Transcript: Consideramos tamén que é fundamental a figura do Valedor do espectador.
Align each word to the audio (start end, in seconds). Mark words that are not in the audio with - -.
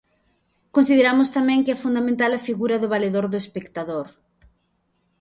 Consideramos 0.75 1.29
tamén 1.37 1.63
que 1.65 1.73
é 1.75 1.81
fundamental 1.85 2.31
a 2.35 2.43
figura 2.47 2.75
do 2.81 2.91
Valedor 2.93 3.25
do 3.29 3.37
espectador. 3.43 4.07